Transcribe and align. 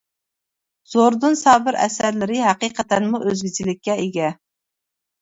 زوردۇن 0.93 1.37
سابىر 1.43 1.79
ئەسەرلىرى 1.85 2.41
ھەقىقەتەنمۇ 2.49 3.23
ئۆزگىچىلىككە 3.31 4.03
ئىگە. 4.07 4.37